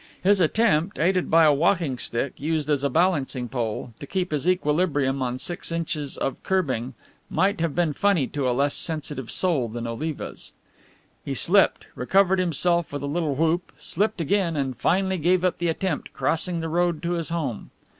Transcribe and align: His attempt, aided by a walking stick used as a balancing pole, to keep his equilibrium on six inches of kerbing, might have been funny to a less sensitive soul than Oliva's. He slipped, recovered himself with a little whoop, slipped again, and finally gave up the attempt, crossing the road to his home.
His 0.23 0.39
attempt, 0.39 0.97
aided 0.97 1.29
by 1.29 1.43
a 1.43 1.53
walking 1.53 1.99
stick 1.99 2.39
used 2.41 2.71
as 2.71 2.83
a 2.83 2.89
balancing 2.89 3.47
pole, 3.47 3.93
to 3.99 4.07
keep 4.07 4.31
his 4.31 4.49
equilibrium 4.49 5.21
on 5.21 5.37
six 5.37 5.71
inches 5.71 6.17
of 6.17 6.41
kerbing, 6.41 6.95
might 7.29 7.61
have 7.61 7.75
been 7.75 7.93
funny 7.93 8.25
to 8.25 8.49
a 8.49 8.49
less 8.51 8.73
sensitive 8.73 9.29
soul 9.29 9.69
than 9.69 9.85
Oliva's. 9.85 10.53
He 11.23 11.35
slipped, 11.35 11.85
recovered 11.93 12.39
himself 12.39 12.91
with 12.91 13.03
a 13.03 13.05
little 13.05 13.35
whoop, 13.35 13.71
slipped 13.77 14.19
again, 14.19 14.55
and 14.55 14.75
finally 14.75 15.19
gave 15.19 15.45
up 15.45 15.59
the 15.59 15.67
attempt, 15.67 16.13
crossing 16.13 16.61
the 16.61 16.67
road 16.69 17.03
to 17.03 17.11
his 17.11 17.29
home. 17.29 17.69